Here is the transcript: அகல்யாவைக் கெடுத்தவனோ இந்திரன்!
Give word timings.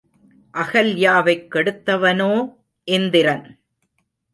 அகல்யாவைக் 0.53 1.45
கெடுத்தவனோ 1.53 2.31
இந்திரன்! 2.87 3.47